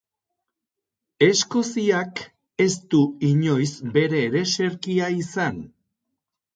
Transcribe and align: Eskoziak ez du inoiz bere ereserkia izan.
Eskoziak 1.25 2.23
ez 2.67 2.69
du 2.95 3.05
inoiz 3.31 3.69
bere 4.01 4.27
ereserkia 4.33 5.15
izan. 5.25 5.65